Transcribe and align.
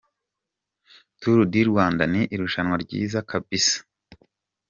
Tours 1.19 1.45
du 1.51 1.61
Rwanda 1.69 2.03
ni 2.13 2.21
irushanwa 2.33 2.75
ryiza 2.83 3.19
kabisa. 3.29 3.77